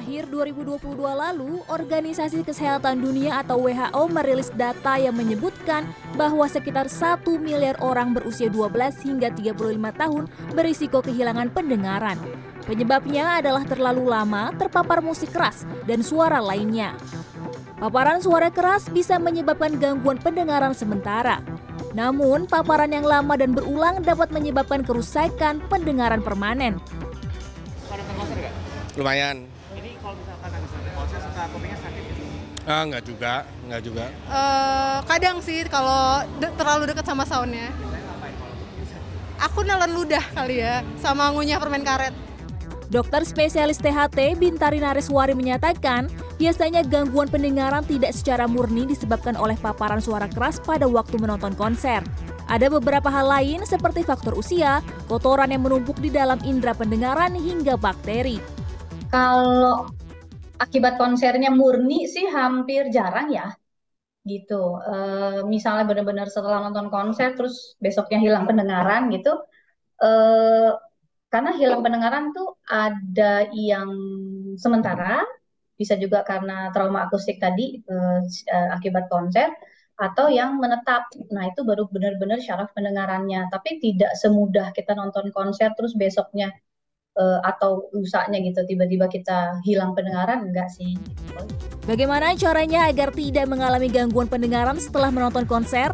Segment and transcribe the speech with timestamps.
[0.00, 5.84] Akhir 2022 lalu, Organisasi Kesehatan Dunia atau WHO merilis data yang menyebutkan
[6.16, 9.60] bahwa sekitar 1 miliar orang berusia 12 hingga 35
[10.00, 10.24] tahun
[10.56, 12.16] berisiko kehilangan pendengaran.
[12.64, 16.96] Penyebabnya adalah terlalu lama terpapar musik keras dan suara lainnya.
[17.76, 21.44] Paparan suara keras bisa menyebabkan gangguan pendengaran sementara.
[21.92, 26.80] Namun, paparan yang lama dan berulang dapat menyebabkan kerusakan pendengaran permanen.
[28.96, 29.59] Lumayan.
[29.70, 32.22] Ini kalau misalkan habis nonton konser suka kupingnya sakit gitu?
[32.68, 33.34] Ah, enggak juga,
[33.66, 34.04] enggak juga.
[34.10, 37.70] Eh, kadang sih kalau de- terlalu dekat sama soundnya.
[39.40, 42.12] Aku nelen ludah kali ya, sama ngunyah permen karet.
[42.92, 50.02] Dokter spesialis THT Bintari Nareswari menyatakan, biasanya gangguan pendengaran tidak secara murni disebabkan oleh paparan
[50.02, 52.04] suara keras pada waktu menonton konser.
[52.50, 57.78] Ada beberapa hal lain seperti faktor usia, kotoran yang menumpuk di dalam indera pendengaran hingga
[57.78, 58.59] bakteri.
[59.10, 59.90] Kalau
[60.62, 63.50] akibat konsernya murni sih hampir jarang ya,
[64.22, 64.78] gitu.
[64.86, 69.34] Eh, misalnya benar-benar setelah nonton konser terus besoknya hilang pendengaran gitu.
[69.98, 70.70] Eh,
[71.30, 73.90] karena hilang pendengaran tuh ada yang
[74.58, 75.26] sementara,
[75.74, 79.50] bisa juga karena trauma akustik tadi eh, akibat konser,
[80.00, 81.10] atau yang menetap.
[81.34, 83.50] Nah itu baru benar-benar syaraf pendengarannya.
[83.52, 86.54] Tapi tidak semudah kita nonton konser terus besoknya
[87.20, 90.96] eh, atau lusanya gitu tiba-tiba kita hilang pendengaran enggak sih
[91.88, 95.90] Bagaimana caranya agar tidak mengalami gangguan pendengaran setelah menonton konser?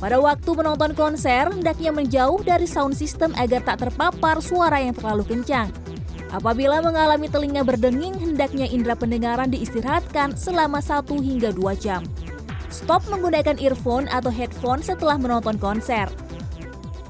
[0.00, 5.26] Pada waktu menonton konser, hendaknya menjauh dari sound system agar tak terpapar suara yang terlalu
[5.26, 5.68] kencang.
[6.30, 12.06] Apabila mengalami telinga berdenging, hendaknya indera pendengaran diistirahatkan selama 1 hingga 2 jam.
[12.70, 16.06] Stop menggunakan earphone atau headphone setelah menonton konser.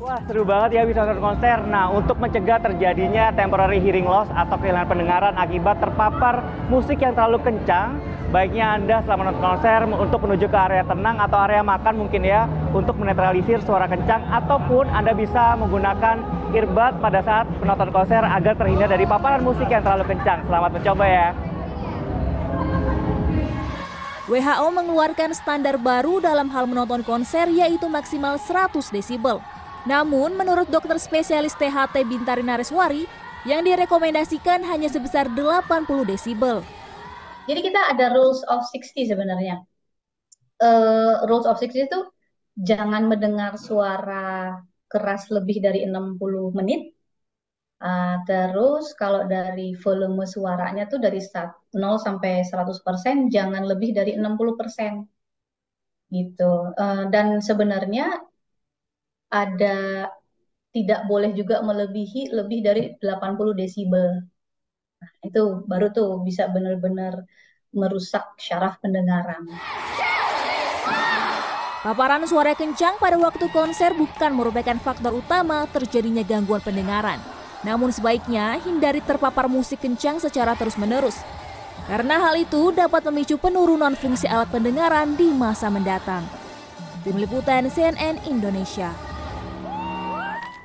[0.00, 1.60] Wah seru banget ya bisa nonton konser.
[1.68, 6.40] Nah untuk mencegah terjadinya temporary hearing loss atau kehilangan pendengaran akibat terpapar
[6.72, 8.00] musik yang terlalu kencang,
[8.32, 12.48] baiknya Anda setelah menonton konser untuk menuju ke area tenang atau area makan mungkin ya
[12.72, 16.16] untuk menetralisir suara kencang ataupun Anda bisa menggunakan
[16.56, 20.48] earbud pada saat menonton konser agar terhindar dari paparan musik yang terlalu kencang.
[20.48, 21.28] Selamat mencoba ya.
[24.32, 29.44] WHO mengeluarkan standar baru dalam hal menonton konser yaitu maksimal 100 desibel.
[29.88, 33.04] Namun, menurut dokter spesialis THT Bintari Nareswari,
[33.48, 36.60] yang direkomendasikan hanya sebesar 80 desibel.
[37.48, 39.54] jadi kita ada rules of 60 sebenarnya.
[40.66, 41.98] Eh, rules of 60 itu
[42.68, 44.16] jangan mendengar suara
[44.92, 46.80] keras lebih dari 60 menit.
[47.88, 54.10] Ah, terus kalau dari volume suaranya tuh dari sat- 0 sampai 100% jangan lebih dari
[54.20, 54.94] 60%
[56.16, 56.44] gitu.
[56.82, 58.04] Eh, dan sebenarnya
[59.30, 60.10] ada
[60.70, 64.22] tidak boleh juga melebihi lebih dari 80 desibel.
[65.00, 67.26] Nah, itu baru tuh bisa benar-benar
[67.74, 69.46] merusak syaraf pendengaran.
[71.80, 77.16] Paparan suara kencang pada waktu konser bukan merupakan faktor utama terjadinya gangguan pendengaran.
[77.64, 81.16] Namun sebaiknya hindari terpapar musik kencang secara terus-menerus.
[81.88, 86.28] Karena hal itu dapat memicu penurunan fungsi alat pendengaran di masa mendatang.
[87.00, 89.09] Tim Liputan CNN Indonesia